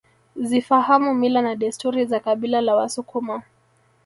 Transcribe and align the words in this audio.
Zifahamu 0.35 1.13
mila 1.13 1.41
na 1.41 1.55
desturi 1.55 2.05
za 2.05 2.19
kabila 2.19 2.61
la 2.61 2.75
wasukuma 2.75 3.43